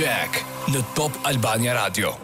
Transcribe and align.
Jack 0.00 0.38
në 0.72 0.80
Top 0.96 1.18
Albania 1.28 1.74
Radio 1.76 2.14